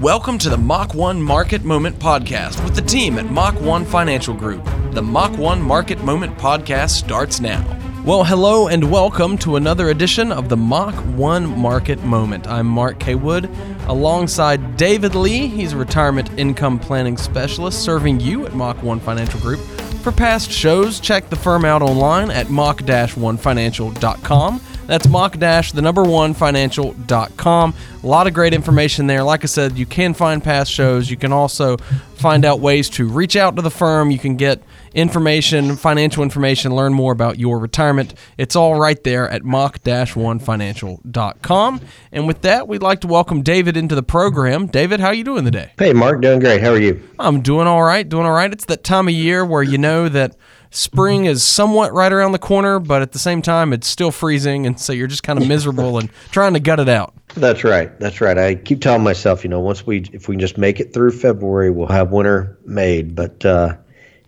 Welcome 0.00 0.36
to 0.40 0.50
the 0.50 0.58
Mach 0.58 0.92
1 0.92 1.22
Market 1.22 1.64
Moment 1.64 1.98
Podcast 1.98 2.62
with 2.62 2.74
the 2.74 2.82
team 2.82 3.18
at 3.18 3.30
Mach 3.30 3.58
1 3.62 3.86
Financial 3.86 4.34
Group. 4.34 4.62
The 4.90 5.00
Mach 5.00 5.34
1 5.38 5.62
Market 5.62 6.04
Moment 6.04 6.36
Podcast 6.36 6.90
starts 6.90 7.40
now. 7.40 7.64
Well, 8.04 8.22
hello 8.22 8.68
and 8.68 8.90
welcome 8.90 9.38
to 9.38 9.56
another 9.56 9.88
edition 9.88 10.32
of 10.32 10.50
the 10.50 10.56
Mach 10.56 10.94
1 11.16 11.58
Market 11.58 12.04
Moment. 12.04 12.46
I'm 12.46 12.66
Mark 12.66 13.00
K. 13.00 13.14
Wood 13.14 13.48
alongside 13.86 14.76
David 14.76 15.14
Lee. 15.14 15.46
He's 15.46 15.72
a 15.72 15.78
retirement 15.78 16.28
income 16.38 16.78
planning 16.78 17.16
specialist 17.16 17.82
serving 17.82 18.20
you 18.20 18.44
at 18.44 18.54
Mach 18.54 18.82
1 18.82 19.00
Financial 19.00 19.40
Group. 19.40 19.60
For 20.02 20.12
past 20.12 20.52
shows, 20.52 21.00
check 21.00 21.30
the 21.30 21.36
firm 21.36 21.64
out 21.64 21.80
online 21.80 22.30
at 22.30 22.50
mach-1financial.com. 22.50 24.60
That's 24.86 25.08
mach 25.08 25.38
dash 25.38 25.72
the 25.72 25.82
number 25.82 26.02
one 26.02 26.34
financial.com. 26.34 27.74
A 28.02 28.06
lot 28.06 28.26
of 28.26 28.34
great 28.34 28.54
information 28.54 29.06
there. 29.06 29.22
Like 29.22 29.42
I 29.42 29.46
said, 29.46 29.76
you 29.76 29.86
can 29.86 30.14
find 30.14 30.42
past 30.42 30.70
shows. 30.70 31.10
You 31.10 31.16
can 31.16 31.32
also 31.32 31.76
find 32.16 32.44
out 32.44 32.60
ways 32.60 32.88
to 32.90 33.08
reach 33.08 33.36
out 33.36 33.56
to 33.56 33.62
the 33.62 33.70
firm. 33.70 34.10
You 34.10 34.18
can 34.18 34.36
get 34.36 34.62
information, 34.94 35.76
financial 35.76 36.22
information, 36.22 36.74
learn 36.74 36.94
more 36.94 37.12
about 37.12 37.38
your 37.38 37.58
retirement. 37.58 38.14
It's 38.38 38.56
all 38.56 38.80
right 38.80 39.02
there 39.04 39.28
at 39.28 39.44
mach-1financial.com. 39.44 41.80
And 42.12 42.26
with 42.26 42.40
that, 42.42 42.68
we'd 42.68 42.82
like 42.82 43.00
to 43.02 43.06
welcome 43.06 43.42
David 43.42 43.76
into 43.76 43.94
the 43.94 44.02
program. 44.02 44.66
David, 44.66 45.00
how 45.00 45.08
are 45.08 45.14
you 45.14 45.24
doing 45.24 45.44
today? 45.44 45.72
Hey, 45.78 45.92
Mark, 45.92 46.22
doing 46.22 46.40
great. 46.40 46.62
How 46.62 46.70
are 46.70 46.80
you? 46.80 47.06
I'm 47.18 47.42
doing 47.42 47.66
all 47.66 47.82
right, 47.82 48.08
doing 48.08 48.24
all 48.24 48.32
right. 48.32 48.50
It's 48.52 48.64
that 48.66 48.84
time 48.84 49.08
of 49.08 49.14
year 49.14 49.44
where 49.44 49.62
you 49.62 49.78
know 49.78 50.08
that 50.08 50.36
spring 50.76 51.24
is 51.24 51.42
somewhat 51.42 51.92
right 51.92 52.12
around 52.12 52.32
the 52.32 52.38
corner, 52.38 52.78
but 52.78 53.02
at 53.02 53.12
the 53.12 53.18
same 53.18 53.42
time, 53.42 53.72
it's 53.72 53.88
still 53.88 54.10
freezing, 54.10 54.66
and 54.66 54.78
so 54.78 54.92
you're 54.92 55.06
just 55.06 55.22
kind 55.22 55.40
of 55.40 55.48
miserable 55.48 55.98
and 55.98 56.10
trying 56.30 56.52
to 56.52 56.60
gut 56.60 56.78
it 56.78 56.88
out. 56.88 57.14
That's 57.34 57.64
right. 57.64 57.98
That's 57.98 58.20
right. 58.20 58.36
I 58.36 58.54
keep 58.54 58.82
telling 58.82 59.02
myself, 59.02 59.42
you 59.42 59.50
know, 59.50 59.60
once 59.60 59.86
we, 59.86 60.04
if 60.12 60.28
we 60.28 60.34
can 60.34 60.40
just 60.40 60.58
make 60.58 60.78
it 60.78 60.92
through 60.92 61.12
February, 61.12 61.70
we'll 61.70 61.86
have 61.86 62.10
winter 62.10 62.58
made. 62.64 63.14
But 63.14 63.44
uh, 63.44 63.76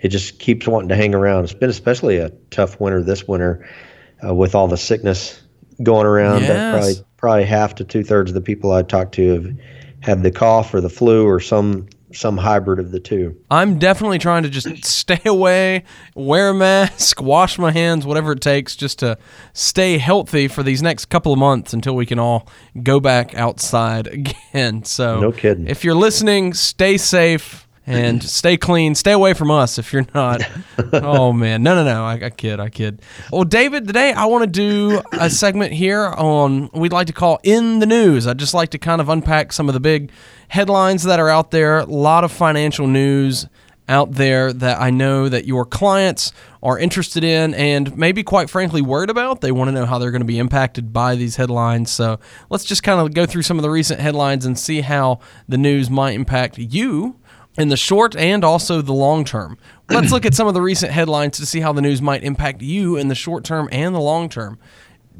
it 0.00 0.08
just 0.08 0.39
keeps 0.39 0.67
wanting 0.67 0.89
to 0.89 0.97
hang 0.97 1.14
around. 1.14 1.45
It's 1.45 1.55
been 1.55 1.70
especially 1.70 2.17
a 2.17 2.31
tough 2.51 2.80
winter 2.80 3.03
this 3.03 3.28
winter 3.28 3.69
uh, 4.27 4.34
with 4.34 4.55
all 4.55 4.69
the 4.69 4.77
sickness 4.77 5.41
going 5.83 6.06
around. 6.06 6.42
Yes. 6.42 6.73
Probably, 6.73 7.06
probably 7.19 7.45
half 7.45 7.75
to 7.77 7.84
two 7.84 8.03
thirds 8.03 8.30
of 8.30 8.34
the 8.34 8.41
people 8.41 8.73
I 8.73 8.83
talked 8.83 9.14
to 9.17 9.33
have 9.34 9.58
had 10.01 10.23
the 10.23 10.30
cough 10.30 10.73
or 10.73 10.80
the 10.80 10.91
flu 10.91 11.27
or 11.27 11.41
some 11.41 11.89
some 12.12 12.39
hybrid 12.39 12.78
of 12.78 12.91
the 12.91 13.01
two. 13.01 13.37
I'm 13.51 13.78
definitely 13.78 14.19
trying 14.19 14.42
to 14.45 14.48
just 14.48 14.67
stay 14.84 15.20
away, 15.25 15.84
wear 16.14 16.51
a 16.51 16.55
mask, 16.55 17.20
wash 17.23 17.59
my 17.59 17.70
hands, 17.70 18.06
whatever 18.06 18.33
it 18.33 18.41
takes, 18.41 18.75
just 18.77 18.98
to 19.01 19.19
stay 19.53 19.98
healthy 19.98 20.48
for 20.48 20.62
these 20.62 20.83
next 20.83 21.06
couple 21.06 21.33
of 21.33 21.39
months 21.39 21.73
until 21.73 21.95
we 21.95 22.06
can 22.06 22.19
all 22.19 22.48
go 22.83 22.98
back 22.98 23.34
outside 23.34 24.06
again. 24.53 24.83
So, 24.84 25.20
No 25.20 25.33
kidding. 25.33 25.67
if 25.69 25.84
you're 25.84 25.95
listening, 25.95 26.55
stay 26.55 26.97
safe 26.97 27.67
and 27.89 28.22
stay 28.39 28.56
clean. 28.56 28.94
Stay 28.94 29.12
away 29.12 29.34
from 29.34 29.50
us 29.50 29.78
if 29.78 29.92
you're 29.92 30.06
not. 30.14 30.42
oh 30.92 31.33
man, 31.33 31.62
no, 31.62 31.75
no, 31.75 31.84
no. 31.84 32.05
I, 32.05 32.14
I 32.14 32.30
kid, 32.30 32.61
I 32.61 32.69
kid. 32.69 33.03
Well, 33.33 33.45
David, 33.45 33.86
today 33.86 34.12
I 34.12 34.27
want 34.27 34.45
to 34.45 34.50
do 34.50 35.03
a 35.12 35.30
segment 35.30 35.72
here 35.72 36.06
on 36.06 36.70
we'd 36.72 36.92
like 36.92 37.06
to 37.08 37.12
call 37.12 37.41
in 37.42 37.78
the 37.78 37.86
news. 37.86 38.27
I'd 38.27 38.39
just 38.39 38.55
like 38.55 38.70
to 38.70 38.78
kind 38.78 39.00
of 39.00 39.08
unpack 39.08 39.53
some 39.53 39.69
of 39.69 39.75
the 39.75 39.80
big 39.80 40.11
headlines 40.48 41.03
that 41.05 41.19
are 41.19 41.28
out 41.28 41.50
there. 41.50 41.78
A 41.78 41.84
lot 41.86 42.25
of 42.25 42.33
financial 42.33 42.86
news 42.86 43.47
out 43.89 44.12
there 44.12 44.52
that 44.52 44.80
I 44.80 44.91
know 44.91 45.28
that 45.28 45.47
your 45.47 45.64
clients 45.64 46.33
are 46.62 46.78
interested 46.78 47.25
in 47.25 47.55
and 47.55 47.97
maybe 47.97 48.23
quite 48.23 48.50
frankly 48.50 48.83
worried 48.83 49.08
about. 49.08 49.41
They 49.41 49.50
want 49.50 49.69
to 49.69 49.73
know 49.73 49.86
how 49.86 49.98
they're 49.98 50.11
going 50.11 50.20
to 50.20 50.27
be 50.27 50.39
impacted 50.39 50.92
by 50.92 51.14
these 51.14 51.36
headlines. 51.36 51.91
So 51.91 52.20
let's 52.50 52.64
just 52.64 52.83
kind 52.83 53.00
of 53.00 53.14
go 53.14 53.25
through 53.25 53.42
some 53.42 53.58
of 53.58 53.62
the 53.62 53.70
recent 53.70 54.00
headlines 54.00 54.45
and 54.45 54.58
see 54.58 54.83
how 54.83 55.20
the 55.48 55.56
news 55.56 55.89
might 55.89 56.12
impact 56.12 56.58
you 56.58 57.17
in 57.59 57.69
the 57.69 57.77
short 57.77 58.17
and 58.17 58.45
also 58.45 58.81
the 58.81 58.92
long 58.95 59.25
term. 59.25 59.59
Let's 59.91 60.12
look 60.12 60.25
at 60.25 60.34
some 60.34 60.47
of 60.47 60.55
the 60.55 60.62
recent 60.62 60.92
headlines 60.92 61.39
to 61.39 61.47
see 61.47 61.61
how 61.61 61.73
the 61.73 61.83
news 61.83 62.01
might 62.01 62.23
impact 62.23 62.63
you 62.63 62.96
in 62.96 63.08
the 63.08 63.14
short 63.14 63.45
term 63.45 63.69
and 63.73 63.95
the 63.95 64.01
long 64.01 64.29
term. 64.29 64.58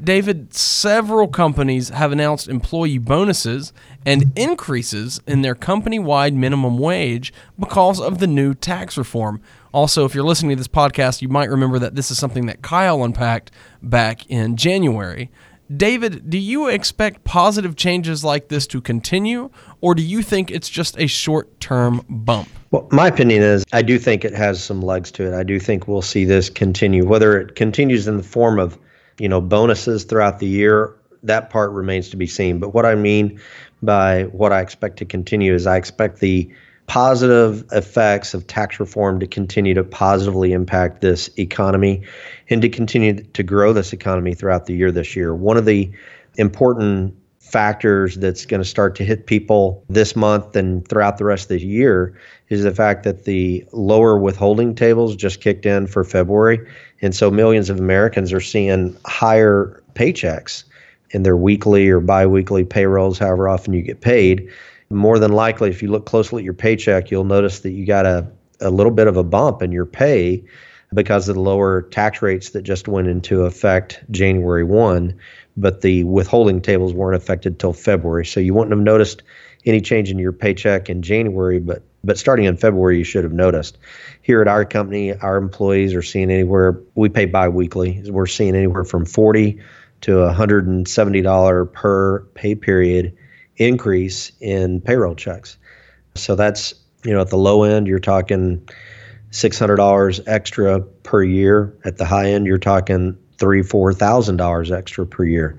David, 0.01 0.53
several 0.53 1.27
companies 1.27 1.89
have 1.89 2.13
announced 2.13 2.47
employee 2.47 2.99
bonuses 2.99 3.73
and 4.05 4.31
increases 4.37 5.19
in 5.27 5.41
their 5.41 5.55
company 5.55 5.99
wide 5.99 6.33
minimum 6.33 6.77
wage 6.77 7.33
because 7.59 7.99
of 7.99 8.19
the 8.19 8.27
new 8.27 8.53
tax 8.53 8.97
reform. 8.97 9.41
Also, 9.73 10.05
if 10.05 10.15
you're 10.15 10.23
listening 10.23 10.51
to 10.51 10.55
this 10.55 10.69
podcast, 10.69 11.21
you 11.21 11.27
might 11.27 11.49
remember 11.49 11.77
that 11.79 11.95
this 11.95 12.09
is 12.09 12.17
something 12.17 12.45
that 12.45 12.61
Kyle 12.61 13.03
unpacked 13.03 13.51
back 13.83 14.25
in 14.27 14.55
January. 14.55 15.29
David, 15.75 16.29
do 16.29 16.37
you 16.37 16.67
expect 16.67 17.23
positive 17.23 17.75
changes 17.75 18.23
like 18.23 18.47
this 18.47 18.65
to 18.67 18.81
continue, 18.81 19.51
or 19.81 19.93
do 19.93 20.01
you 20.01 20.23
think 20.23 20.49
it's 20.49 20.69
just 20.69 20.99
a 20.99 21.05
short 21.05 21.59
term 21.59 22.03
bump? 22.09 22.49
Well, 22.71 22.87
my 22.91 23.07
opinion 23.07 23.43
is 23.43 23.65
I 23.71 23.83
do 23.83 23.99
think 23.99 24.25
it 24.25 24.33
has 24.33 24.63
some 24.63 24.81
legs 24.81 25.11
to 25.11 25.27
it. 25.27 25.37
I 25.37 25.43
do 25.43 25.59
think 25.59 25.87
we'll 25.87 26.01
see 26.01 26.25
this 26.25 26.49
continue. 26.49 27.05
Whether 27.05 27.39
it 27.39 27.55
continues 27.55 28.07
in 28.07 28.17
the 28.17 28.23
form 28.23 28.59
of, 28.59 28.79
you 29.19 29.29
know, 29.29 29.41
bonuses 29.41 30.03
throughout 30.05 30.39
the 30.39 30.47
year, 30.47 30.95
that 31.23 31.49
part 31.49 31.71
remains 31.71 32.09
to 32.09 32.17
be 32.17 32.27
seen. 32.27 32.59
But 32.59 32.73
what 32.73 32.85
I 32.85 32.95
mean 32.95 33.39
by 33.83 34.23
what 34.23 34.51
I 34.51 34.61
expect 34.61 34.97
to 34.97 35.05
continue 35.05 35.53
is 35.53 35.67
I 35.67 35.77
expect 35.77 36.19
the 36.19 36.51
positive 36.89 37.63
effects 37.71 38.33
of 38.33 38.47
tax 38.47 38.79
reform 38.79 39.19
to 39.19 39.27
continue 39.27 39.75
to 39.75 39.83
positively 39.83 40.53
impact 40.53 41.01
this 41.01 41.29
economy 41.37 42.01
and 42.49 42.63
to 42.63 42.67
continue 42.67 43.13
to 43.13 43.43
grow 43.43 43.71
this 43.71 43.93
economy 43.93 44.33
throughout 44.33 44.65
the 44.65 44.73
year 44.73 44.91
this 44.91 45.15
year. 45.15 45.35
One 45.35 45.55
of 45.55 45.65
the 45.65 45.91
important 46.37 47.15
factors 47.37 48.15
that's 48.15 48.43
going 48.43 48.61
to 48.61 48.67
start 48.67 48.95
to 48.95 49.05
hit 49.05 49.27
people 49.27 49.83
this 49.87 50.15
month 50.15 50.55
and 50.55 50.87
throughout 50.87 51.19
the 51.19 51.25
rest 51.25 51.43
of 51.43 51.59
the 51.59 51.63
year 51.63 52.19
is 52.49 52.63
the 52.63 52.73
fact 52.73 53.03
that 53.03 53.25
the 53.25 53.63
lower 53.71 54.17
withholding 54.17 54.73
tables 54.73 55.15
just 55.15 55.41
kicked 55.41 55.67
in 55.67 55.85
for 55.85 56.03
February. 56.03 56.59
And 57.03 57.13
so 57.13 57.29
millions 57.29 57.69
of 57.69 57.77
Americans 57.77 58.33
are 58.33 58.41
seeing 58.41 58.97
higher 59.05 59.83
paychecks 59.93 60.63
in 61.11 61.21
their 61.21 61.37
weekly 61.37 61.87
or 61.87 61.99
biweekly 61.99 62.63
payrolls, 62.63 63.19
however 63.19 63.47
often 63.47 63.73
you 63.73 63.83
get 63.83 64.01
paid. 64.01 64.49
More 64.89 65.19
than 65.19 65.31
likely, 65.31 65.69
if 65.69 65.81
you 65.81 65.89
look 65.89 66.05
closely 66.05 66.41
at 66.41 66.45
your 66.45 66.53
paycheck, 66.53 67.11
you'll 67.11 67.23
notice 67.23 67.59
that 67.59 67.71
you 67.71 67.85
got 67.85 68.05
a, 68.05 68.27
a 68.59 68.69
little 68.69 68.91
bit 68.91 69.07
of 69.07 69.17
a 69.17 69.23
bump 69.23 69.61
in 69.61 69.71
your 69.71 69.85
pay 69.85 70.43
because 70.93 71.29
of 71.29 71.35
the 71.35 71.41
lower 71.41 71.83
tax 71.83 72.21
rates 72.21 72.49
that 72.51 72.63
just 72.63 72.87
went 72.87 73.07
into 73.07 73.45
effect 73.45 74.03
January 74.09 74.63
1 74.63 75.19
but 75.59 75.81
the 75.81 76.03
withholding 76.05 76.61
tables 76.61 76.93
weren't 76.93 77.15
affected 77.15 77.59
till 77.59 77.73
February. 77.73 78.25
So 78.25 78.39
you 78.39 78.53
wouldn't 78.53 78.71
have 78.71 78.79
noticed 78.79 79.23
any 79.65 79.81
change 79.81 80.09
in 80.09 80.17
your 80.17 80.31
paycheck 80.31 80.89
in 80.89 81.01
January, 81.01 81.59
but 81.59 81.83
but 82.01 82.17
starting 82.17 82.45
in 82.45 82.55
February 82.55 82.97
you 82.97 83.03
should 83.03 83.25
have 83.25 83.33
noticed. 83.33 83.77
Here 84.21 84.41
at 84.41 84.47
our 84.47 84.63
company, 84.63 85.13
our 85.13 85.35
employees 85.35 85.93
are 85.93 86.01
seeing 86.01 86.31
anywhere 86.31 86.79
we 86.95 87.09
pay 87.09 87.25
biweekly. 87.25 88.09
We're 88.09 88.25
seeing 88.25 88.55
anywhere 88.55 88.85
from 88.85 89.05
40 89.05 89.59
to 90.01 90.11
$170 90.11 91.73
per 91.73 92.19
pay 92.35 92.55
period 92.55 93.17
increase 93.59 94.31
in 94.39 94.81
payroll 94.81 95.15
checks. 95.15 95.57
So 96.15 96.35
that's, 96.35 96.73
you 97.05 97.13
know, 97.13 97.21
at 97.21 97.29
the 97.29 97.37
low 97.37 97.63
end 97.63 97.87
you're 97.87 97.99
talking 97.99 98.67
$600 99.31 100.19
extra 100.25 100.81
per 100.81 101.23
year. 101.23 101.77
At 101.85 101.97
the 101.97 102.05
high 102.05 102.31
end 102.31 102.47
you're 102.47 102.57
talking 102.57 103.17
three, 103.37 103.63
four 103.63 103.93
thousand 103.93 104.37
dollars 104.37 104.71
extra 104.71 105.05
per 105.05 105.23
year. 105.23 105.57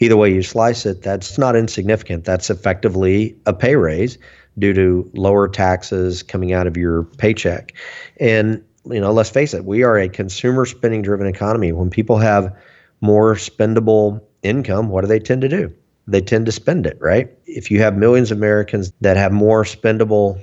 Either 0.00 0.16
way 0.16 0.32
you 0.32 0.42
slice 0.42 0.84
it, 0.84 1.02
that's 1.02 1.38
not 1.38 1.56
insignificant. 1.56 2.24
That's 2.24 2.50
effectively 2.50 3.36
a 3.46 3.54
pay 3.54 3.76
raise 3.76 4.18
due 4.58 4.74
to 4.74 5.10
lower 5.14 5.48
taxes 5.48 6.22
coming 6.22 6.52
out 6.52 6.66
of 6.66 6.76
your 6.76 7.04
paycheck. 7.04 7.72
And 8.18 8.62
you 8.84 9.00
know, 9.00 9.12
let's 9.12 9.30
face 9.30 9.54
it, 9.54 9.64
we 9.64 9.82
are 9.82 9.98
a 9.98 10.08
consumer 10.08 10.66
spending 10.66 11.02
driven 11.02 11.26
economy. 11.26 11.72
When 11.72 11.88
people 11.88 12.18
have 12.18 12.54
more 13.00 13.34
spendable 13.34 14.20
income, 14.42 14.88
what 14.88 15.02
do 15.02 15.06
they 15.06 15.20
tend 15.20 15.40
to 15.42 15.48
do? 15.48 15.72
They 16.06 16.20
tend 16.20 16.46
to 16.46 16.52
spend 16.52 16.86
it, 16.86 16.98
right? 17.00 17.30
If 17.46 17.70
you 17.70 17.80
have 17.80 17.96
millions 17.96 18.30
of 18.30 18.38
Americans 18.38 18.92
that 19.00 19.16
have 19.16 19.32
more 19.32 19.64
spendable 19.64 20.40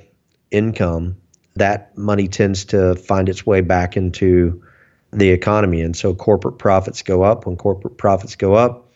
income, 0.51 1.17
that 1.55 1.97
money 1.97 2.27
tends 2.27 2.65
to 2.65 2.95
find 2.95 3.27
its 3.27 3.45
way 3.45 3.61
back 3.61 3.97
into 3.97 4.63
the 5.11 5.29
economy. 5.29 5.81
And 5.81 5.95
so 5.95 6.13
corporate 6.13 6.59
profits 6.59 7.01
go 7.01 7.23
up. 7.23 7.45
When 7.45 7.57
corporate 7.57 7.97
profits 7.97 8.35
go 8.35 8.53
up, 8.53 8.91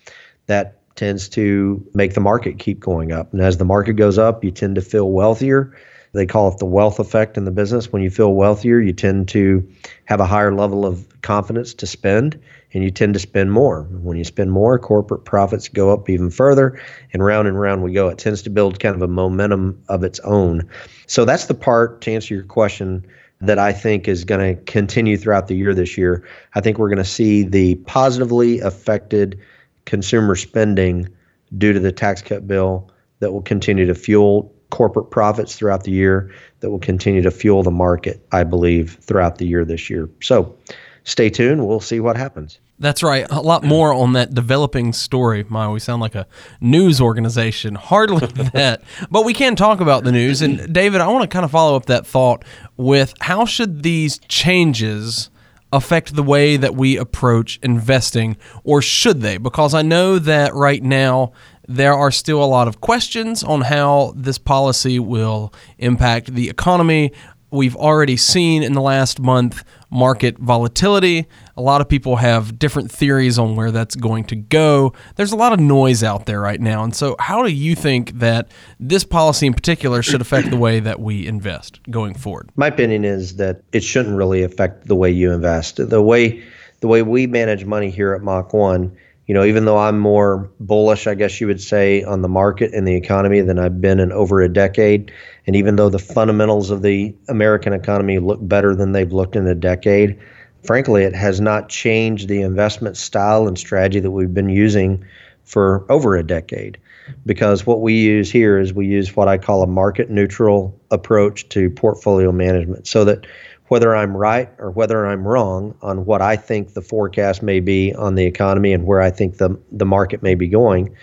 that 0.48 0.80
tends 0.96 1.28
to 1.30 1.86
make 1.94 2.14
the 2.14 2.22
market 2.22 2.60
keep 2.60 2.80
going 2.80 3.12
up. 3.12 3.34
And 3.34 3.42
as 3.42 3.58
the 3.58 3.66
market 3.66 3.94
goes 3.94 4.18
up, 4.18 4.44
you 4.44 4.52
tend 4.52 4.76
to 4.76 4.82
feel 4.82 5.10
wealthier. 5.10 5.76
They 6.14 6.28
call 6.28 6.52
it 6.52 6.60
the 6.60 6.66
wealth 6.66 7.00
effect 7.00 7.38
in 7.38 7.46
the 7.46 7.52
business. 7.52 7.92
When 7.92 8.04
you 8.04 8.12
feel 8.12 8.34
wealthier, 8.34 8.80
you 8.80 8.94
tend 8.94 9.28
to 9.30 9.68
have 10.06 10.20
a 10.20 10.26
higher 10.26 10.54
level 10.54 10.86
of 10.86 11.08
confidence 11.24 11.74
to 11.74 11.88
spend 11.88 12.40
and 12.74 12.84
you 12.84 12.92
tend 12.92 13.16
to 13.16 13.20
spend 13.20 13.52
more. 13.52 13.84
When 13.84 14.18
you 14.18 14.24
spend 14.24 14.52
more, 14.52 14.78
corporate 14.78 15.26
profits 15.26 15.68
go 15.68 15.92
up 15.92 16.10
even 16.10 16.30
further 16.30 16.80
and 17.14 17.26
round 17.26 17.48
and 17.48 17.60
round 17.60 17.84
we 17.84 17.94
go. 17.94 18.10
It 18.10 18.20
tends 18.20 18.44
to 18.44 18.52
build 18.52 18.80
kind 18.80 18.96
of 18.96 19.02
a 19.02 19.08
momentum 19.08 19.82
of 19.90 20.04
its 20.04 20.20
own. 20.20 20.70
So 21.08 21.26
that's 21.26 21.48
the 21.48 21.56
part 21.56 22.02
to 22.02 22.12
answer 22.12 22.36
your 22.36 22.44
question 22.44 23.06
that 23.42 23.58
I 23.58 23.74
think 23.74 24.08
is 24.08 24.24
going 24.24 24.56
to 24.56 24.62
continue 24.64 25.18
throughout 25.18 25.48
the 25.48 25.56
year 25.56 25.74
this 25.74 25.98
year. 25.98 26.26
I 26.54 26.62
think 26.62 26.78
we're 26.78 26.90
going 26.90 26.98
to 26.98 27.04
see 27.04 27.44
the 27.44 27.76
positively 27.86 28.60
affected 28.60 29.40
consumer 29.86 30.36
spending 30.36 31.10
due 31.58 31.74
to 31.74 31.80
the 31.80 31.92
tax 31.92 32.22
cut 32.22 32.48
bill 32.48 32.90
that 33.20 33.32
will 33.32 33.42
continue 33.42 33.86
to 33.86 33.96
fuel 33.96 34.53
corporate 34.74 35.12
profits 35.12 35.56
throughout 35.56 35.84
the 35.84 35.92
year 35.92 36.34
that 36.62 36.72
will 36.72 36.80
continue 36.80 37.22
to 37.22 37.30
fuel 37.30 37.62
the 37.62 37.70
market, 37.70 38.26
I 38.32 38.44
believe, 38.44 38.98
throughout 39.02 39.38
the 39.38 39.46
year 39.46 39.64
this 39.64 39.88
year. 39.88 40.10
So 40.20 40.58
stay 41.04 41.30
tuned. 41.30 41.68
We'll 41.68 41.80
see 41.80 42.00
what 42.00 42.18
happens. 42.18 42.58
That's 42.80 43.04
right. 43.04 43.28
A 43.30 43.40
lot 43.40 43.64
more 43.64 43.94
on 43.94 44.14
that 44.14 44.34
developing 44.34 44.92
story. 44.92 45.46
My, 45.48 45.70
we 45.70 45.80
sound 45.80 46.02
like 46.02 46.16
a 46.16 46.26
news 46.60 47.00
organization. 47.00 47.76
Hardly 47.92 48.26
that. 48.52 48.82
But 49.12 49.26
we 49.26 49.36
can 49.36 49.56
talk 49.56 49.80
about 49.80 50.06
the 50.06 50.12
news. 50.12 50.42
And 50.42 50.74
David, 50.74 51.02
I 51.02 51.08
want 51.08 51.22
to 51.22 51.28
kind 51.28 51.46
of 51.46 51.52
follow 51.52 51.76
up 51.76 51.86
that 51.86 52.08
thought 52.08 52.44
with 52.76 53.14
how 53.22 53.46
should 53.46 53.84
these 53.84 54.18
changes 54.28 55.30
affect 55.72 56.16
the 56.16 56.24
way 56.24 56.58
that 56.58 56.76
we 56.76 56.98
approach 56.98 57.60
investing, 57.62 58.38
or 58.64 58.82
should 58.82 59.22
they? 59.22 59.38
Because 59.38 59.76
I 59.76 59.84
know 59.84 60.18
that 60.18 60.56
right 60.56 60.82
now 60.82 61.34
there 61.68 61.94
are 61.94 62.12
still 62.12 62.44
a 62.44 62.46
lot 62.46 62.68
of 62.68 62.82
questions 62.82 63.44
on 63.44 63.62
how 63.62 64.14
this 64.16 64.38
policy 64.38 65.00
will 65.00 65.54
impact 65.78 66.34
the 66.34 66.50
economy. 66.50 67.12
We've 67.52 67.76
already 67.76 68.18
seen 68.18 68.64
in 68.64 68.74
the 68.74 68.82
last 68.82 69.20
month 69.20 69.64
market 69.92 70.40
volatility. 70.40 71.28
A 71.56 71.62
lot 71.62 71.82
of 71.82 71.88
people 71.88 72.16
have 72.16 72.58
different 72.58 72.92
theories 72.92 73.38
on 73.38 73.56
where 73.56 73.70
that's 73.70 73.96
going 73.96 74.24
to 74.26 74.36
go. 74.36 74.94
There's 75.18 75.32
a 75.32 75.36
lot 75.36 75.54
of 75.54 75.60
noise 75.60 76.04
out 76.04 76.26
there 76.26 76.42
right 76.42 76.60
now. 76.60 76.84
And 76.84 76.96
so, 76.96 77.16
how 77.20 77.44
do 77.44 77.52
you 77.52 77.76
think 77.76 78.14
that 78.14 78.50
this 78.80 79.04
policy 79.04 79.46
in 79.46 79.54
particular 79.54 80.02
should 80.02 80.20
affect 80.20 80.50
the 80.50 80.58
way 80.58 80.80
that 80.80 81.00
we 81.00 81.28
invest 81.28 81.80
going 81.92 82.16
forward? 82.16 82.50
My 82.56 82.68
opinion 82.68 83.06
is 83.06 83.36
that 83.36 83.62
it 83.72 83.84
shouldn't 83.84 84.18
really 84.18 84.42
affect 84.42 84.88
the 84.88 84.96
way 84.96 85.12
you 85.12 85.32
invest. 85.32 85.78
The 85.78 86.02
way 86.02 86.44
the 86.80 86.88
way 86.88 87.02
we 87.02 87.28
manage 87.28 87.64
money 87.64 87.92
here 87.92 88.14
at 88.14 88.22
Mach 88.22 88.52
1 88.52 88.98
you 89.28 89.34
know, 89.34 89.46
even 89.46 89.66
though 89.66 89.78
I'm 89.78 90.00
more 90.00 90.52
bullish, 90.60 91.08
I 91.08 91.16
guess 91.16 91.40
you 91.40 91.48
would 91.48 91.62
say, 91.62 92.04
on 92.04 92.22
the 92.22 92.28
market 92.28 92.74
and 92.74 92.88
the 92.88 92.96
economy 92.96 93.42
than 93.42 93.58
I've 93.58 93.80
been 93.80 94.00
in 94.00 94.12
over 94.12 94.42
a 94.42 94.50
decade, 94.50 95.12
and 95.48 95.56
even 95.56 95.78
though 95.78 95.90
the 95.90 96.00
fundamentals 96.00 96.70
of 96.70 96.82
the 96.82 97.16
American 97.30 97.74
economy 97.74 98.20
look 98.20 98.40
better 98.42 98.76
than 98.76 98.92
they've 98.92 99.12
looked 99.12 99.36
in 99.36 99.48
a 99.48 99.56
decade, 99.56 100.20
frankly, 100.64 101.04
it 101.04 101.16
has 101.16 101.40
not 101.40 101.70
changed 101.70 102.28
the 102.28 102.42
investment 102.42 102.98
style 102.98 103.48
and 103.48 103.58
strategy 103.58 104.00
that 104.00 104.12
we've 104.12 104.34
been 104.34 104.50
using 104.50 105.06
for 105.46 105.86
over 105.90 106.16
a 106.16 106.24
decade. 106.24 106.78
Because 107.26 107.66
what 107.66 107.82
we 107.82 107.94
use 107.94 108.32
here 108.32 108.58
is 108.58 108.74
we 108.74 108.88
use 108.88 109.14
what 109.16 109.28
I 109.28 109.38
call 109.38 109.62
a 109.62 109.68
market 109.68 110.10
neutral 110.10 110.80
approach 110.90 111.50
to 111.50 111.70
portfolio 111.70 112.32
management 112.32 112.88
so 112.88 113.04
that 113.04 113.26
whether 113.74 113.96
I'm 113.96 114.16
right 114.16 114.52
or 114.60 114.70
whether 114.70 115.04
I'm 115.08 115.28
wrong 115.28 115.76
on 115.82 116.06
what 116.06 116.22
I 116.22 116.36
think 116.36 116.76
the 116.76 116.82
forecast 116.84 117.42
may 117.42 117.60
be 117.60 117.92
on 117.96 118.14
the 118.14 118.24
economy 118.24 118.72
and 118.72 118.86
where 118.86 119.02
I 119.02 119.10
think 119.10 119.38
the, 119.38 119.60
the 119.72 119.84
market 119.84 120.22
may 120.22 120.36
be 120.36 120.48
going. 120.48 120.96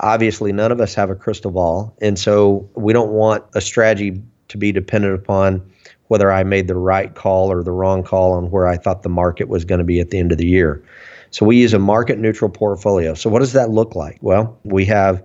Obviously, 0.00 0.50
none 0.50 0.72
of 0.72 0.80
us 0.80 0.92
have 0.96 1.08
a 1.08 1.14
crystal 1.14 1.52
ball. 1.52 1.94
And 2.00 2.18
so 2.18 2.68
we 2.74 2.92
don't 2.92 3.12
want 3.12 3.44
a 3.54 3.60
strategy 3.60 4.20
to 4.48 4.58
be 4.58 4.72
dependent 4.72 5.14
upon 5.14 5.70
whether 6.08 6.32
I 6.32 6.42
made 6.42 6.66
the 6.66 6.74
right 6.74 7.14
call 7.14 7.52
or 7.52 7.62
the 7.62 7.70
wrong 7.70 8.02
call 8.02 8.32
on 8.32 8.50
where 8.50 8.66
I 8.66 8.76
thought 8.76 9.04
the 9.04 9.08
market 9.08 9.48
was 9.48 9.64
going 9.64 9.78
to 9.78 9.84
be 9.84 10.00
at 10.00 10.10
the 10.10 10.18
end 10.18 10.32
of 10.32 10.38
the 10.38 10.48
year. 10.48 10.82
So 11.30 11.46
we 11.46 11.58
use 11.58 11.74
a 11.74 11.78
market 11.78 12.18
neutral 12.18 12.50
portfolio. 12.50 13.14
So 13.14 13.30
what 13.30 13.38
does 13.38 13.52
that 13.52 13.70
look 13.70 13.94
like? 13.94 14.18
Well, 14.20 14.58
we 14.64 14.84
have 14.86 15.22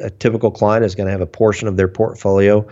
a 0.00 0.10
typical 0.10 0.52
client 0.52 0.84
is 0.84 0.94
going 0.94 1.08
to 1.08 1.12
have 1.12 1.20
a 1.20 1.26
portion 1.26 1.66
of 1.66 1.76
their 1.76 1.88
portfolio 1.88 2.64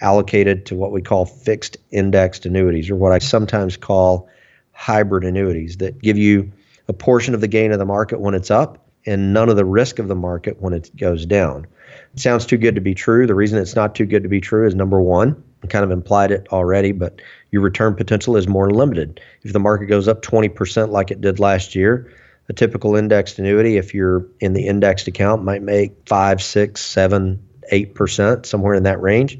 allocated 0.00 0.66
to 0.66 0.74
what 0.74 0.92
we 0.92 1.00
call 1.00 1.26
fixed 1.26 1.76
indexed 1.90 2.46
annuities, 2.46 2.90
or 2.90 2.96
what 2.96 3.12
I 3.12 3.18
sometimes 3.18 3.76
call 3.76 4.28
hybrid 4.72 5.24
annuities 5.24 5.78
that 5.78 6.00
give 6.00 6.18
you 6.18 6.52
a 6.88 6.92
portion 6.92 7.34
of 7.34 7.40
the 7.40 7.48
gain 7.48 7.72
of 7.72 7.78
the 7.78 7.84
market 7.84 8.20
when 8.20 8.34
it's 8.34 8.50
up 8.50 8.86
and 9.06 9.32
none 9.32 9.48
of 9.48 9.56
the 9.56 9.64
risk 9.64 9.98
of 9.98 10.08
the 10.08 10.14
market 10.14 10.60
when 10.60 10.72
it 10.72 10.94
goes 10.96 11.26
down. 11.26 11.66
It 12.12 12.20
sounds 12.20 12.46
too 12.46 12.56
good 12.56 12.74
to 12.74 12.80
be 12.80 12.94
true. 12.94 13.26
The 13.26 13.34
reason 13.34 13.58
it's 13.58 13.76
not 13.76 13.94
too 13.94 14.06
good 14.06 14.22
to 14.22 14.28
be 14.28 14.40
true 14.40 14.66
is 14.66 14.74
number 14.74 15.00
one, 15.00 15.42
I 15.62 15.66
kind 15.66 15.84
of 15.84 15.90
implied 15.90 16.30
it 16.30 16.46
already, 16.52 16.92
but 16.92 17.20
your 17.50 17.62
return 17.62 17.94
potential 17.94 18.36
is 18.36 18.48
more 18.48 18.70
limited. 18.70 19.20
If 19.42 19.52
the 19.52 19.60
market 19.60 19.86
goes 19.86 20.08
up 20.08 20.22
20% 20.22 20.90
like 20.90 21.10
it 21.10 21.20
did 21.20 21.38
last 21.38 21.74
year, 21.74 22.12
a 22.48 22.52
typical 22.52 22.96
indexed 22.96 23.38
annuity, 23.38 23.76
if 23.76 23.94
you're 23.94 24.26
in 24.40 24.52
the 24.52 24.66
indexed 24.66 25.08
account, 25.08 25.44
might 25.44 25.62
make 25.62 25.92
five, 26.06 26.42
six, 26.42 26.84
seven, 26.84 27.42
eight 27.70 27.94
percent, 27.94 28.44
somewhere 28.44 28.74
in 28.74 28.82
that 28.82 29.00
range. 29.00 29.38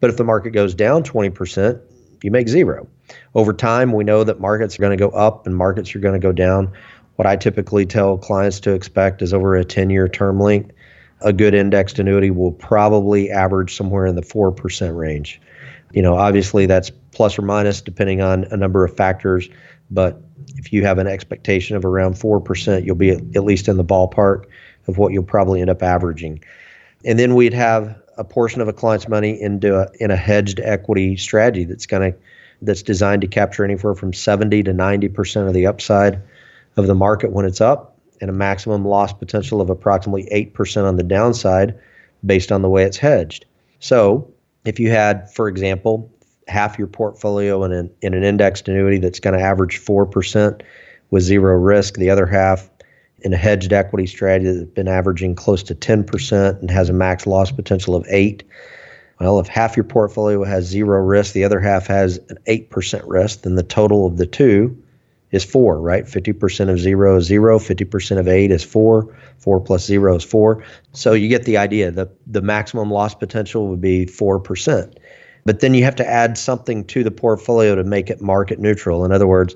But 0.00 0.10
if 0.10 0.16
the 0.16 0.24
market 0.24 0.50
goes 0.50 0.74
down 0.74 1.02
20%, 1.02 1.80
you 2.22 2.30
make 2.30 2.48
zero. 2.48 2.88
Over 3.34 3.52
time, 3.52 3.92
we 3.92 4.04
know 4.04 4.24
that 4.24 4.40
markets 4.40 4.78
are 4.78 4.82
going 4.82 4.96
to 4.96 5.02
go 5.02 5.10
up 5.10 5.46
and 5.46 5.56
markets 5.56 5.94
are 5.94 5.98
going 6.00 6.20
to 6.20 6.24
go 6.24 6.32
down. 6.32 6.72
What 7.16 7.26
I 7.26 7.36
typically 7.36 7.86
tell 7.86 8.18
clients 8.18 8.60
to 8.60 8.72
expect 8.72 9.22
is 9.22 9.32
over 9.32 9.56
a 9.56 9.64
10 9.64 9.90
year 9.90 10.08
term 10.08 10.40
length, 10.40 10.72
a 11.20 11.32
good 11.32 11.54
indexed 11.54 11.98
annuity 11.98 12.30
will 12.30 12.52
probably 12.52 13.30
average 13.30 13.74
somewhere 13.74 14.06
in 14.06 14.16
the 14.16 14.22
4% 14.22 14.96
range. 14.96 15.40
You 15.92 16.02
know, 16.02 16.16
obviously 16.16 16.66
that's 16.66 16.90
plus 17.12 17.38
or 17.38 17.42
minus 17.42 17.80
depending 17.80 18.20
on 18.20 18.44
a 18.44 18.56
number 18.56 18.84
of 18.84 18.94
factors, 18.94 19.48
but 19.90 20.20
if 20.56 20.72
you 20.72 20.84
have 20.84 20.98
an 20.98 21.06
expectation 21.06 21.76
of 21.76 21.84
around 21.84 22.14
4%, 22.14 22.84
you'll 22.84 22.96
be 22.96 23.10
at 23.10 23.44
least 23.44 23.68
in 23.68 23.76
the 23.76 23.84
ballpark 23.84 24.44
of 24.88 24.98
what 24.98 25.12
you'll 25.12 25.22
probably 25.22 25.60
end 25.60 25.70
up 25.70 25.82
averaging. 25.82 26.42
And 27.04 27.18
then 27.18 27.34
we'd 27.34 27.54
have 27.54 27.96
a 28.16 28.24
portion 28.24 28.60
of 28.60 28.68
a 28.68 28.72
client's 28.72 29.08
money 29.08 29.40
into 29.40 29.78
a, 29.78 29.88
in 30.00 30.10
a 30.10 30.16
hedged 30.16 30.60
equity 30.60 31.16
strategy 31.16 31.64
that's 31.64 31.86
going 31.86 32.14
that's 32.62 32.82
designed 32.82 33.20
to 33.20 33.28
capture 33.28 33.64
anywhere 33.64 33.94
from 33.94 34.12
70 34.12 34.62
to 34.62 34.72
90 34.72 35.08
percent 35.08 35.48
of 35.48 35.54
the 35.54 35.66
upside 35.66 36.20
of 36.76 36.86
the 36.86 36.94
market 36.94 37.32
when 37.32 37.44
it's 37.44 37.60
up, 37.60 37.96
and 38.20 38.30
a 38.30 38.32
maximum 38.32 38.84
loss 38.84 39.12
potential 39.12 39.60
of 39.60 39.70
approximately 39.70 40.28
eight 40.30 40.54
percent 40.54 40.86
on 40.86 40.96
the 40.96 41.02
downside, 41.02 41.78
based 42.24 42.52
on 42.52 42.62
the 42.62 42.68
way 42.68 42.84
it's 42.84 42.96
hedged. 42.96 43.44
So, 43.80 44.30
if 44.64 44.80
you 44.80 44.90
had, 44.90 45.30
for 45.32 45.48
example, 45.48 46.10
half 46.48 46.78
your 46.78 46.88
portfolio 46.88 47.64
in 47.64 47.72
an 47.72 47.90
in 48.02 48.14
an 48.14 48.24
indexed 48.24 48.68
annuity 48.68 48.98
that's 48.98 49.20
going 49.20 49.38
to 49.38 49.44
average 49.44 49.78
four 49.78 50.06
percent 50.06 50.62
with 51.10 51.22
zero 51.22 51.54
risk, 51.54 51.94
the 51.94 52.10
other 52.10 52.26
half 52.26 52.70
in 53.20 53.32
a 53.32 53.36
hedged 53.36 53.72
equity 53.72 54.06
strategy 54.06 54.50
that's 54.50 54.70
been 54.70 54.88
averaging 54.88 55.34
close 55.34 55.62
to 55.62 55.74
10% 55.74 56.60
and 56.60 56.70
has 56.70 56.88
a 56.88 56.92
max 56.92 57.26
loss 57.26 57.50
potential 57.50 57.94
of 57.94 58.06
8 58.08 58.42
well 59.20 59.38
if 59.40 59.46
half 59.46 59.76
your 59.76 59.84
portfolio 59.84 60.44
has 60.44 60.64
zero 60.64 61.00
risk 61.00 61.32
the 61.32 61.44
other 61.44 61.60
half 61.60 61.86
has 61.86 62.18
an 62.28 62.38
8% 62.46 63.02
risk 63.06 63.42
then 63.42 63.54
the 63.54 63.62
total 63.62 64.06
of 64.06 64.18
the 64.18 64.26
two 64.26 64.76
is 65.32 65.44
4 65.44 65.80
right? 65.80 66.04
50% 66.04 66.68
of 66.68 66.78
0 66.78 67.16
is 67.16 67.24
0 67.24 67.58
50% 67.58 68.18
of 68.18 68.28
8 68.28 68.50
is 68.50 68.64
4 68.64 69.16
4 69.38 69.60
plus 69.60 69.84
0 69.84 70.16
is 70.16 70.24
4 70.24 70.64
so 70.92 71.12
you 71.12 71.28
get 71.28 71.44
the 71.44 71.56
idea. 71.56 71.90
The 71.90 72.10
the 72.26 72.42
maximum 72.42 72.90
loss 72.90 73.14
potential 73.14 73.68
would 73.68 73.80
be 73.80 74.06
4% 74.06 74.96
but 75.44 75.60
then 75.60 75.74
you 75.74 75.84
have 75.84 75.96
to 75.96 76.08
add 76.08 76.36
something 76.36 76.84
to 76.86 77.04
the 77.04 77.10
portfolio 77.10 77.76
to 77.76 77.84
make 77.84 78.10
it 78.10 78.20
market 78.20 78.58
neutral. 78.58 79.04
In 79.04 79.12
other 79.12 79.28
words 79.28 79.54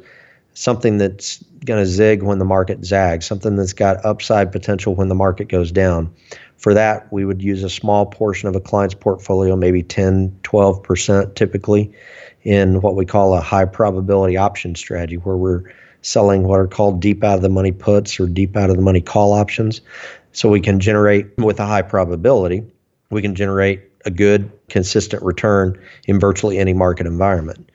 something 0.60 0.98
that's 0.98 1.42
going 1.64 1.82
to 1.82 1.86
zig 1.86 2.22
when 2.22 2.38
the 2.38 2.44
market 2.44 2.84
zags, 2.84 3.24
something 3.24 3.56
that's 3.56 3.72
got 3.72 4.04
upside 4.04 4.52
potential 4.52 4.94
when 4.94 5.08
the 5.08 5.14
market 5.14 5.48
goes 5.48 5.72
down. 5.72 6.14
For 6.58 6.74
that, 6.74 7.10
we 7.10 7.24
would 7.24 7.40
use 7.40 7.62
a 7.62 7.70
small 7.70 8.04
portion 8.04 8.46
of 8.46 8.54
a 8.54 8.60
client's 8.60 8.94
portfolio, 8.94 9.56
maybe 9.56 9.82
10, 9.82 10.38
12% 10.42 11.34
typically, 11.34 11.90
in 12.42 12.82
what 12.82 12.94
we 12.94 13.06
call 13.06 13.32
a 13.32 13.40
high 13.40 13.64
probability 13.64 14.36
option 14.36 14.74
strategy, 14.74 15.16
where 15.16 15.38
we're 15.38 15.62
selling 16.02 16.42
what 16.42 16.60
are 16.60 16.66
called 16.66 17.00
deep 17.00 17.24
out 17.24 17.36
of 17.36 17.42
the 17.42 17.48
money 17.48 17.72
puts 17.72 18.20
or 18.20 18.26
deep 18.26 18.54
out 18.54 18.68
of 18.68 18.76
the 18.76 18.82
money 18.82 19.00
call 19.00 19.32
options. 19.32 19.80
So 20.32 20.50
we 20.50 20.60
can 20.60 20.78
generate, 20.78 21.26
with 21.38 21.58
a 21.58 21.66
high 21.66 21.82
probability, 21.82 22.64
we 23.08 23.22
can 23.22 23.34
generate 23.34 23.80
a 24.04 24.10
good, 24.10 24.52
consistent 24.68 25.22
return 25.22 25.82
in 26.06 26.20
virtually 26.20 26.58
any 26.58 26.74
market 26.74 27.06
environment 27.06 27.70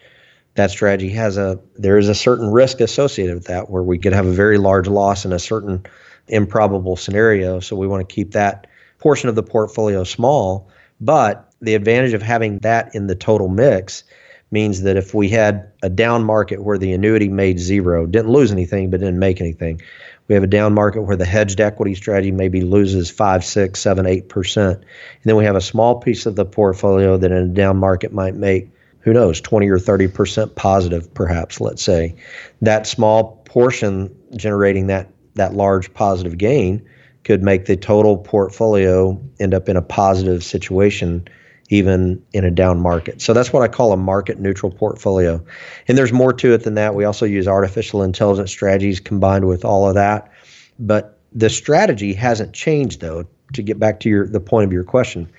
that 0.56 0.72
strategy 0.72 1.10
has 1.10 1.38
a 1.38 1.60
there 1.76 1.98
is 1.98 2.10
a 2.10 2.16
certain 2.16 2.52
risk 2.52 2.80
associated 2.80 3.36
with 3.36 3.46
that 3.46 3.70
where 3.70 3.84
we 3.84 3.98
could 3.98 4.14
have 4.14 4.26
a 4.26 4.32
very 4.32 4.58
large 4.58 4.88
loss 4.88 5.26
in 5.26 5.34
a 5.34 5.40
certain 5.40 5.86
improbable 6.28 6.96
scenario. 6.96 7.60
So 7.60 7.76
we 7.76 7.88
want 7.88 8.08
to 8.08 8.14
keep 8.14 8.32
that 8.32 8.68
portion 9.00 9.30
of 9.30 9.36
the 9.36 9.44
portfolio 9.44 10.04
small 10.04 10.70
but 11.02 11.52
the 11.62 11.76
advantage 11.76 12.14
of 12.14 12.22
having 12.22 12.60
that 12.60 12.96
in 12.96 13.08
the 13.08 13.16
total 13.16 13.50
mix 13.50 14.04
means 14.50 14.84
that 14.84 14.96
if 14.96 15.14
we 15.14 15.28
had 15.28 15.70
a 15.84 15.90
down 15.90 16.24
market 16.24 16.64
where 16.64 16.78
the 16.78 16.94
annuity 16.94 17.28
made 17.28 17.60
zero 17.60 18.06
didn't 18.06 18.32
lose 18.32 18.52
anything 18.52 18.90
but 18.90 19.02
didn't 19.02 19.20
make 19.20 19.42
anything 19.42 19.82
we 20.28 20.36
have 20.36 20.44
a 20.44 20.48
down 20.48 20.74
market 20.74 21.02
where 21.02 21.16
the 21.16 21.26
hedged 21.26 21.62
equity 21.62 21.94
strategy 21.94 22.32
maybe 22.32 22.62
loses 22.62 23.12
five 23.12 23.46
six 23.46 23.80
seven 23.80 24.06
eight 24.06 24.30
percent. 24.30 24.80
And 24.80 25.24
then 25.24 25.36
we 25.36 25.46
have 25.46 25.56
a 25.56 25.62
small 25.62 26.00
piece 26.00 26.26
of 26.26 26.36
the 26.36 26.46
portfolio 26.46 27.18
that 27.18 27.32
in 27.32 27.38
a 27.38 27.48
down 27.48 27.78
market 27.78 28.12
might 28.12 28.36
make 28.36 28.70
who 29.06 29.14
knows, 29.14 29.40
20 29.40 29.70
or 29.70 29.78
30% 29.78 30.56
positive, 30.56 31.14
perhaps, 31.14 31.62
let's 31.62 31.84
say. 31.84 32.16
That 32.62 32.88
small 32.88 33.38
portion 33.46 34.14
generating 34.36 34.88
that, 34.88 35.10
that 35.36 35.54
large 35.54 35.94
positive 35.94 36.40
gain 36.40 36.84
could 37.24 37.44
make 37.44 37.66
the 37.66 37.78
total 37.78 38.18
portfolio 38.18 39.22
end 39.40 39.54
up 39.54 39.70
in 39.70 39.78
a 39.78 39.82
positive 39.82 40.44
situation 40.44 41.28
even 41.70 42.24
in 42.34 42.44
a 42.44 42.52
down 42.52 42.80
market. 42.80 43.22
So 43.22 43.34
that's 43.34 43.52
what 43.54 43.64
I 43.64 43.68
call 43.68 43.92
a 43.92 43.98
market 43.98 44.40
neutral 44.40 44.72
portfolio. 44.72 45.44
And 45.88 45.98
there's 45.98 46.14
more 46.14 46.34
to 46.34 46.54
it 46.54 46.64
than 46.64 46.76
that. 46.76 46.94
We 46.94 47.06
also 47.06 47.26
use 47.26 47.48
artificial 47.48 48.04
intelligence 48.04 48.52
strategies 48.52 49.00
combined 49.00 49.48
with 49.48 49.66
all 49.66 49.88
of 49.88 49.96
that. 49.96 50.32
But 50.78 51.20
the 51.32 51.50
strategy 51.50 52.14
hasn't 52.14 52.54
changed 52.54 53.02
though, 53.02 53.26
to 53.54 53.62
get 53.62 53.80
back 53.80 54.00
to 54.00 54.10
your 54.10 54.28
the 54.28 54.40
point 54.40 54.66
of 54.66 54.74
your 54.74 54.84
question 54.84 55.30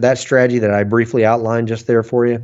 that 0.00 0.18
strategy 0.18 0.58
that 0.58 0.72
I 0.72 0.84
briefly 0.84 1.24
outlined 1.24 1.68
just 1.68 1.86
there 1.86 2.02
for 2.02 2.26
you, 2.26 2.42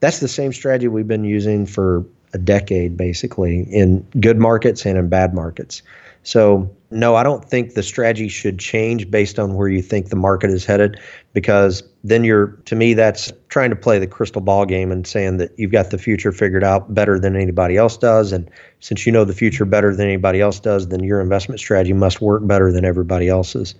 that's 0.00 0.20
the 0.20 0.28
same 0.28 0.52
strategy 0.52 0.88
we've 0.88 1.08
been 1.08 1.24
using 1.24 1.66
for 1.66 2.04
a 2.32 2.38
decade, 2.38 2.96
basically, 2.96 3.62
in 3.72 4.06
good 4.20 4.38
markets 4.38 4.84
and 4.84 4.98
in 4.98 5.08
bad 5.08 5.34
markets. 5.34 5.82
So, 6.22 6.68
no, 6.90 7.14
I 7.14 7.22
don't 7.22 7.44
think 7.44 7.74
the 7.74 7.84
strategy 7.84 8.26
should 8.26 8.58
change 8.58 9.10
based 9.10 9.38
on 9.38 9.54
where 9.54 9.68
you 9.68 9.80
think 9.80 10.08
the 10.08 10.16
market 10.16 10.50
is 10.50 10.64
headed, 10.64 10.98
because 11.32 11.84
then 12.02 12.24
you're, 12.24 12.48
to 12.64 12.74
me, 12.74 12.94
that's 12.94 13.32
trying 13.48 13.70
to 13.70 13.76
play 13.76 14.00
the 14.00 14.08
crystal 14.08 14.40
ball 14.40 14.66
game 14.66 14.90
and 14.90 15.06
saying 15.06 15.36
that 15.36 15.56
you've 15.56 15.70
got 15.70 15.90
the 15.90 15.98
future 15.98 16.32
figured 16.32 16.64
out 16.64 16.92
better 16.92 17.20
than 17.20 17.36
anybody 17.36 17.76
else 17.76 17.96
does. 17.96 18.32
And 18.32 18.50
since 18.80 19.06
you 19.06 19.12
know 19.12 19.24
the 19.24 19.34
future 19.34 19.64
better 19.64 19.94
than 19.94 20.08
anybody 20.08 20.40
else 20.40 20.58
does, 20.58 20.88
then 20.88 21.04
your 21.04 21.20
investment 21.20 21.60
strategy 21.60 21.92
must 21.92 22.20
work 22.20 22.44
better 22.44 22.72
than 22.72 22.84
everybody 22.84 23.28
else's. 23.28 23.76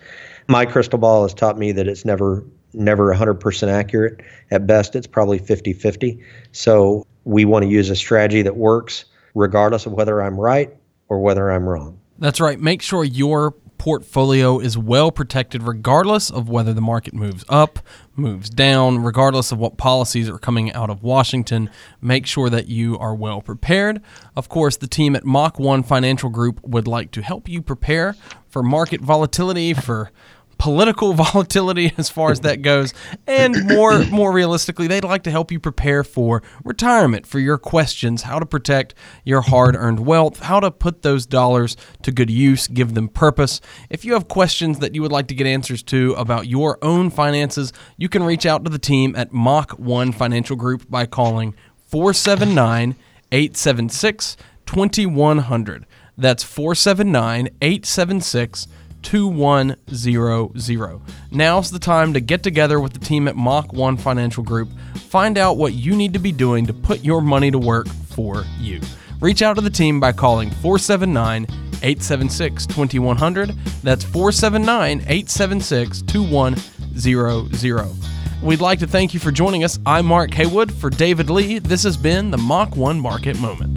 My 0.47 0.67
crystal 0.67 1.01
ball 1.01 1.23
has 1.23 1.35
taught 1.35 1.59
me 1.59 1.73
that 1.73 1.89
it's 1.89 2.05
never 2.05 2.45
never 2.77 3.13
100% 3.13 3.69
accurate. 3.69 4.21
At 4.51 4.67
best, 4.67 4.95
it's 4.95 5.07
probably 5.07 5.39
50 5.39 5.73
50. 5.73 6.23
So 6.53 7.07
we 7.25 7.45
want 7.45 7.65
to 7.65 7.71
use 7.71 7.91
a 7.91 7.97
strategy 7.97 8.43
that 8.43 8.57
works 8.57 9.05
regardless 9.35 9.87
of 9.87 9.93
whether 9.93 10.23
I'm 10.23 10.39
right 10.39 10.75
or 11.09 11.21
whether 11.21 11.51
I'm 11.51 11.69
wrong. 11.69 11.99
That's 12.19 12.41
right. 12.41 12.59
Make 12.59 12.83
sure 12.83 13.05
your 13.05 13.55
portfolio 13.79 14.59
is 14.59 14.79
well 14.79 15.13
protected 15.13 15.63
regardless 15.63 16.31
of 16.31 16.49
whether 16.49 16.73
the 16.73 16.81
market 16.81 17.15
moves 17.15 17.45
up, 17.49 17.79
moves 18.15 18.49
down, 18.49 18.99
regardless 19.03 19.53
of 19.53 19.59
what 19.59 19.77
policies 19.77 20.29
are 20.29 20.39
coming 20.39 20.73
out 20.73 20.91
of 20.91 21.03
Washington. 21.03 21.71
Make 22.01 22.27
sure 22.27 22.49
that 22.51 22.69
you 22.69 22.99
are 22.99 23.15
well 23.15 23.43
prepared. 23.43 24.01
Of 24.35 24.49
course, 24.49 24.77
the 24.77 24.87
team 24.87 25.15
at 25.15 25.25
Mach 25.25 25.59
1 25.59 25.83
Financial 25.83 26.31
Group 26.31 26.61
would 26.65 26.89
like 26.89 27.11
to 27.13 27.23
help 27.23 27.49
you 27.49 27.61
prepare 27.63 28.17
for 28.49 28.63
market 28.63 29.01
volatility, 29.01 29.75
for 29.75 30.11
political 30.59 31.13
volatility 31.15 31.93
as 31.97 32.09
far 32.09 32.31
as 32.31 32.41
that 32.41 32.63
goes. 32.63 32.95
And 33.27 33.67
more 33.67 34.05
more 34.07 34.33
realistically 34.33 34.87
they'd 34.87 35.05
like 35.05 35.23
to 35.25 35.31
help 35.31 35.53
you 35.53 35.61
prepare 35.61 36.05
for 36.05 36.43
retirement 36.65 37.27
for 37.27 37.39
your 37.39 37.59
questions 37.59 38.23
how 38.23 38.39
to 38.39 38.47
protect 38.47 38.95
your 39.25 39.43
hard-earned 39.43 40.01
wealth 40.01 40.41
how 40.41 40.61
to 40.61 40.71
put 40.71 41.03
those 41.03 41.27
dollars 41.27 41.77
to 42.03 42.11
good 42.11 42.31
use 42.31 42.69
give 42.69 42.95
them 42.95 43.09
purpose. 43.09 43.61
If 43.91 44.05
you 44.05 44.15
have 44.15 44.29
questions 44.29 44.79
that 44.79 44.95
you 44.95 45.03
would 45.03 45.13
like 45.13 45.29
to 45.29 45.35
get 45.35 45.47
answers 45.47 45.83
to 45.85 46.15
about 46.15 46.47
your 46.47 46.79
own 46.83 47.11
finances 47.11 47.73
you 47.97 48.09
can 48.09 48.23
reach 48.23 48.47
out 48.47 48.65
to 48.65 48.71
the 48.71 48.79
team 48.79 49.15
at 49.17 49.33
Mach 49.33 49.73
1 49.73 50.13
Financial 50.13 50.57
Group 50.57 50.91
by 50.91 51.07
calling 51.07 51.55
479 51.87 52.97
876 53.33 54.37
2100 54.67 55.87
that's 56.19 56.43
479 56.43 57.49
876 57.61 58.69
2100. 59.07 61.01
Now's 61.31 61.71
the 61.71 61.79
time 61.79 62.13
to 62.13 62.21
get 62.21 62.43
together 62.43 62.81
with 62.81 62.93
the 62.93 62.99
team 62.99 63.29
at 63.29 63.37
Mach 63.37 63.73
1 63.73 63.99
Financial 63.99 64.43
Group. 64.43 64.69
Find 64.97 65.39
out 65.39 65.57
what 65.57 65.75
you 65.75 65.95
need 65.95 66.13
to 66.15 66.19
be 66.19 66.33
doing 66.33 66.67
to 66.67 66.75
put 66.75 67.05
your 67.05 67.21
money 67.21 67.53
to 67.53 67.59
work 67.59 67.87
for 67.87 68.45
you. 68.59 68.81
Reach 69.21 69.43
out 69.43 69.55
to 69.55 69.61
the 69.61 69.71
team 69.71 70.01
by 70.01 70.11
calling 70.11 70.51
479 70.51 71.45
876 71.83 72.67
2100. 72.67 73.51
That's 73.85 74.03
479 74.03 74.99
876 75.03 76.03
2100. 76.03 77.97
We'd 78.43 78.61
like 78.61 78.81
to 78.81 78.89
thank 78.89 79.15
you 79.15 79.21
for 79.21 79.31
joining 79.31 79.63
us. 79.63 79.79
I'm 79.87 80.05
Mark 80.07 80.35
Haywood. 80.35 80.73
For 80.73 80.91
David 80.91 81.31
Lee, 81.31 81.61
this 81.61 81.85
has 81.85 81.97
been 81.97 82.33
the 82.33 82.39
Mach 82.39 82.75
1 82.77 82.99
Market 82.99 83.39
Moment. 83.39 83.76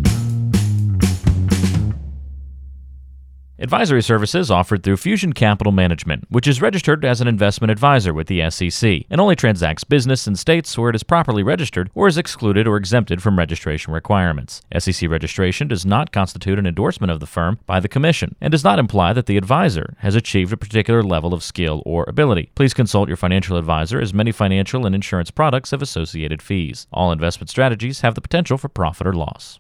Advisory 3.62 4.01
services 4.01 4.50
offered 4.50 4.84
through 4.84 4.96
Fusion 4.96 5.34
Capital 5.34 5.74
Management, 5.74 6.24
which 6.30 6.48
is 6.48 6.62
registered 6.62 7.04
as 7.04 7.20
an 7.20 7.28
investment 7.28 7.70
advisor 7.70 8.13
with 8.13 8.28
the 8.28 8.50
SEC 8.50 9.01
and 9.10 9.20
only 9.20 9.36
transacts 9.36 9.84
business 9.84 10.28
in 10.28 10.38
states 10.38 10.78
where 10.78 10.92
it 10.92 10.96
is 10.96 11.04
properly 11.04 11.44
registered 11.44 11.89
or 11.94 12.08
is 12.08 12.18
excluded 12.18 12.70
or 12.70 12.78
exempted 12.78 13.22
from 13.22 13.38
registration 13.38 13.92
requirements. 13.92 14.62
SEC 14.78 15.10
registration 15.10 15.68
does 15.68 15.86
not 15.86 16.13
constitute 16.13 16.58
an 16.58 16.66
endorsement 16.66 17.12
of 17.12 17.20
the 17.20 17.25
firm 17.25 17.60
by 17.66 17.82
the 17.82 17.89
Commission 17.89 18.34
and 18.39 18.50
does 18.50 18.63
not 18.63 18.80
imply 18.80 19.12
that 19.12 19.25
the 19.25 19.36
advisor 19.36 19.94
has 19.98 20.16
achieved 20.16 20.54
a 20.54 20.58
particular 20.58 21.04
level 21.04 21.34
of 21.34 21.44
skill 21.44 21.84
or 21.86 22.06
ability. 22.08 22.51
Please 22.56 22.74
consult 22.74 23.10
your 23.10 23.18
financial 23.18 23.58
advisor 23.58 24.00
as 24.00 24.13
many 24.13 24.32
financial 24.32 24.86
and 24.86 24.96
insurance 24.96 25.32
products 25.32 25.72
have 25.72 25.82
associated 25.82 26.42
fees. 26.42 26.88
All 26.94 27.12
investment 27.12 27.50
strategies 27.50 28.00
have 28.00 28.16
the 28.16 28.22
potential 28.22 28.58
for 28.58 28.70
profit 28.70 29.06
or 29.06 29.13
loss. 29.13 29.58